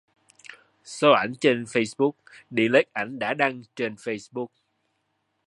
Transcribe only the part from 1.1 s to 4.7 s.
ảnh trên Facebook, delete ảnh đã đăng trên Facebook